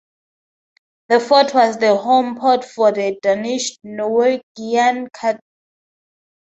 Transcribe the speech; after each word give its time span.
The 1.09 1.19
fort 1.19 1.53
was 1.53 1.77
the 1.77 1.95
home 1.95 2.35
port 2.35 2.65
for 2.65 2.91
the 2.91 3.19
Danish-Norwegian 3.21 4.41
Kattegat 4.57 5.11
squadron. 5.15 5.39